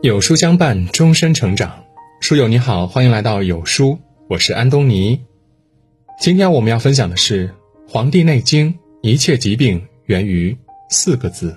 [0.00, 1.84] 有书相伴，终身成长。
[2.20, 5.20] 书友你好，欢迎来到有书，我是安东尼。
[6.20, 7.48] 今天我们要分享的是
[7.88, 8.72] 《黄帝内经》，
[9.02, 10.56] 一切疾病源于
[10.88, 11.50] 四个字。《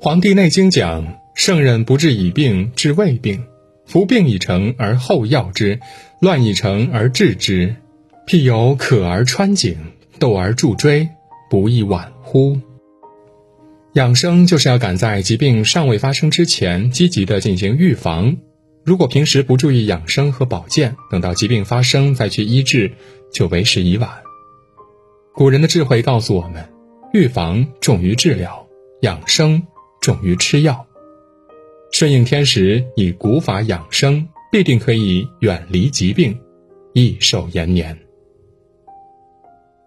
[0.00, 3.38] 黄帝内经》讲：圣人不治已病，治未病；
[3.86, 5.80] 夫病已成而后药之，
[6.20, 7.76] 乱已成而治之。
[8.26, 9.76] 譬有渴而穿井，
[10.18, 11.08] 斗而助锥，
[11.48, 12.58] 不亦晚乎？
[13.94, 18.36] 养生就是要赶在疾病尚未发生之前，积极的进行预防。
[18.84, 22.92] 如果平时不注意养生和保健，等到疾病发生再去医治，
[23.32, 24.08] 就为时已晚。
[25.34, 26.72] 古人的智慧告诉我们：
[27.12, 28.64] 预防重于治疗，
[29.02, 29.60] 养生
[30.00, 30.86] 重于吃药。
[31.90, 36.38] 顺应天时，以古法养生，必定可以远离疾病，
[36.92, 37.96] 益寿延年。《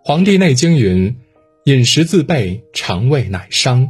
[0.04, 1.16] 黄帝内经》云。
[1.66, 3.88] 饮食自备，肠胃乃伤。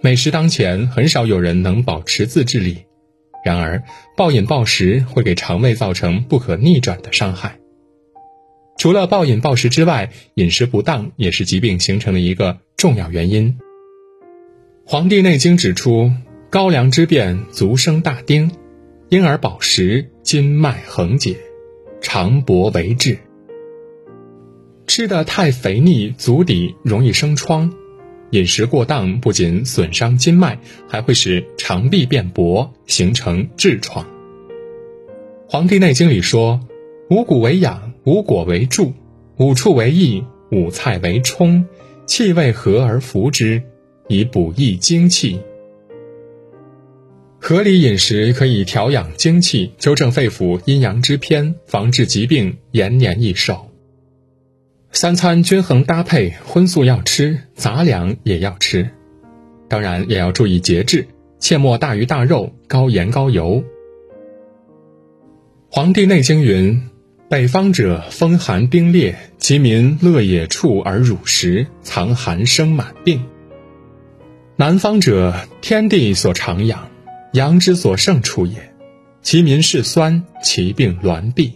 [0.00, 2.78] 美食当前，很少有人能保持自制力。
[3.44, 3.82] 然而，
[4.16, 7.58] 暴饮暴食会给肠胃造成不可逆转的伤害。
[8.78, 13.52] 除了暴饮暴食之外，饮食不当也是疾病形成的一个重要原因。
[14.86, 16.10] 《黄帝内经》指出，
[16.48, 18.50] 高粱之变，足生大丁，
[19.10, 21.36] 因而饱食，筋脉横解，
[22.00, 23.18] 肠薄为滞。
[24.86, 27.70] 吃的太肥腻，足底容易生疮；
[28.30, 34.04] 饮食过当，不仅损伤筋脉，还会使肠壁变薄，形成痔疮。
[35.48, 36.60] 《黄帝内经》里说
[37.10, 38.92] ：“五谷为养，五果为助，
[39.38, 41.66] 五畜为益，五菜为充，
[42.06, 43.62] 气味和而服之，
[44.08, 45.40] 以补益精气。”
[47.38, 53.65] 合理饮食可以调养精气，纠正肺腑阴阳之偏，防治疾病延年益寿。
[54.96, 58.88] 三餐均衡搭配，荤素要吃，杂粮也要吃，
[59.68, 61.06] 当然也要注意节制，
[61.38, 63.62] 切莫大鱼大肉、高盐高油。
[65.68, 66.80] 《黄帝内经》云
[67.28, 73.18] ：“北方者风寒冰冽，其民乐野处而乳食，藏寒生满病；
[74.56, 76.88] 南方者天地所长养，
[77.34, 78.72] 阳之所盛处也，
[79.20, 81.50] 其民嗜酸，其病挛毙。”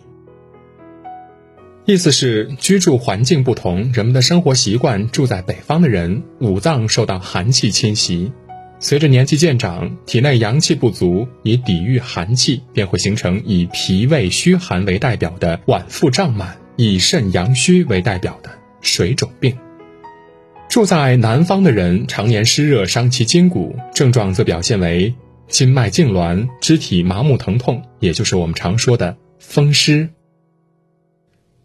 [1.91, 8.31] 意思是居住环境不同，人们的生活习惯，住在北方的人五脏受到寒气侵袭，
[8.79, 19.59] 随着年纪渐长，体内阳气不足，以抵御寒气，便会形成以脾胃虚寒为代表的脘腹胀满，以肾阳虚为代表的水肿病。
[20.69, 25.13] 住在南方的人常年湿热伤其筋骨，症状则表现为
[25.49, 30.09] 筋脉痉挛、肢体麻木疼痛，也就是我们常说的风湿。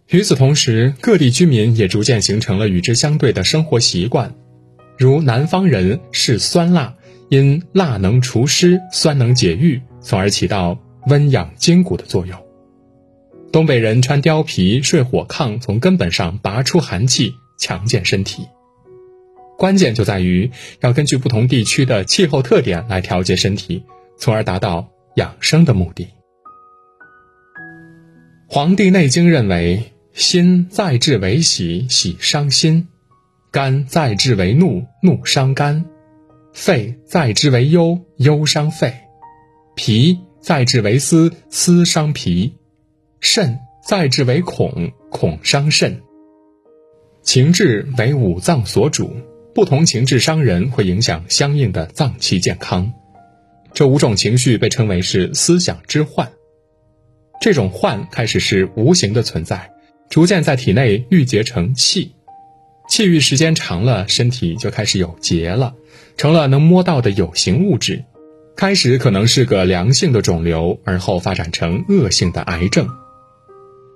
[0.09, 4.35] 与此同时，各地居民也逐渐形成了与之相对的生活习惯，
[4.99, 6.95] 如南方人嗜酸辣，
[7.29, 12.37] 因辣能除湿，酸能解郁，从而起到温养筋骨的作用；
[13.51, 18.47] 东北人穿貂皮，睡火炕，从根本上拔出寒气，强健身体。
[19.57, 20.51] 关键就在于
[20.81, 23.83] 要根据不同地区的气候特点来调节身体，
[24.19, 26.03] 从而达到养生的目的。
[28.47, 29.91] 《黄帝内经》认为。
[30.15, 32.87] 心再治为喜，喜伤心；
[33.51, 35.83] 肝再治为怒，怒伤肝；
[36.53, 38.93] 肺再治为忧，忧伤肺；
[39.75, 42.53] 脾再治为思，思伤脾；
[43.19, 46.01] 肾再治为恐，恐伤肾。
[47.21, 49.17] 情志为五脏所主，
[49.53, 52.93] 不同情志伤人，会影响相应的脏器健康。
[53.73, 56.31] 这五种情绪被称为是思想之患。
[57.41, 59.74] 这种患开始是无形的存在。
[60.15, 62.13] 逐渐在体内郁结成气，
[62.87, 65.75] 气郁时间长了，身体就开始有结了，
[66.15, 68.01] 成了能摸到的有形物质。
[68.55, 72.87] 开始可能是个良性的肿瘤，而后发展成恶性的癌症。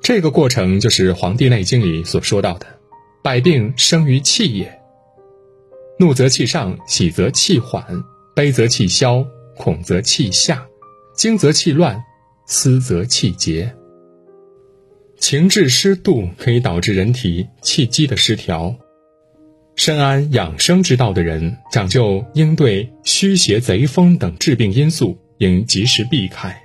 [0.03, 2.67] 这个过程就是《黄帝内经》里所说到的
[3.23, 4.77] “百病生于气也”。
[5.99, 8.03] 怒则气上，喜则气缓，
[8.35, 10.67] 悲则气消，恐则气下，
[11.15, 12.03] 惊则气乱，
[12.45, 13.73] 思则气结。
[15.19, 18.73] 情志失度可以导致人体气机的失调。
[19.75, 26.55] 深谙养生之道的人，讲究应对虚邪贼风等致病因素，应及时避开。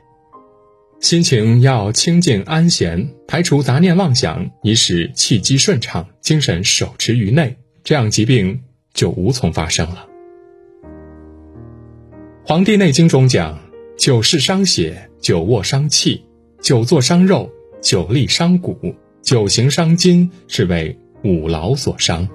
[1.01, 8.63] 心情要清静安闲，排除杂念妄想，以使气机顺畅，精神手持于内，这样疾病
[8.95, 10.07] 就无从发生了。
[12.47, 13.59] 《黄帝内经》中讲：
[13.99, 16.25] 久视伤血，久卧伤气，
[16.63, 17.51] 久坐伤肉。
[17.85, 22.27] 久立伤骨，久行伤筋，是为五劳所伤。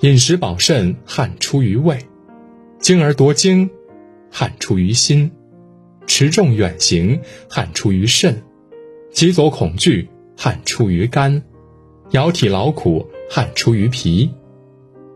[0.00, 1.98] 饮食饱肾，汗出于胃；
[2.78, 3.68] 精而夺精，
[4.30, 5.30] 汗出于心；
[6.06, 8.32] 持重远行，汗出于肾；
[9.12, 11.42] 急走恐惧，汗出于肝；
[12.12, 14.30] 摇体劳苦，汗出于脾。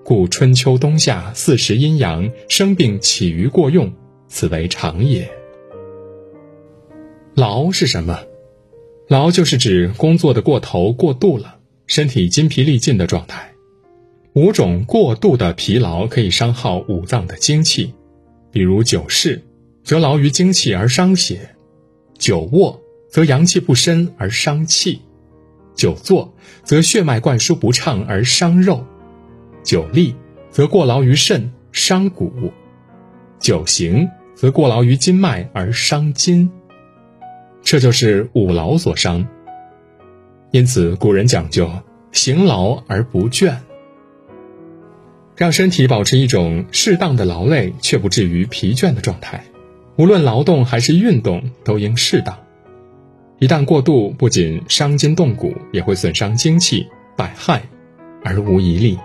[0.04, 3.90] 故春秋冬夏四时阴阳，生病起于过用，
[4.28, 5.26] 此为常也。
[7.34, 8.20] 劳是什么？
[9.08, 11.56] 劳就是指工作的过头、过度了，
[11.86, 13.52] 身体筋疲力尽的状态。
[14.32, 17.92] 五种过度的疲劳可以伤耗五脏的精气，
[18.50, 19.42] 比如久视，
[19.82, 21.36] 则劳于精气而伤血；
[22.18, 22.80] 久卧，
[23.10, 24.98] 则阳气不深而伤气；
[25.76, 28.82] 久坐，则血脉灌输不畅而伤肉；
[29.62, 30.14] 久立，
[30.50, 32.30] 则过劳于肾伤骨；
[33.38, 36.50] 久行，则过劳于筋脉而伤筋。
[37.64, 39.26] 这就是五劳所伤，
[40.50, 41.68] 因此古人讲究
[42.12, 43.56] 行劳而不倦，
[45.34, 49.42] 让身体保持一种适当的劳累却不至于疲倦的状态。
[49.96, 52.38] 无论劳动还是运动，都应适当。
[53.38, 57.62] 一旦过度，不仅伤筋动骨，也会损伤精气，百害
[58.22, 58.98] 而无一利。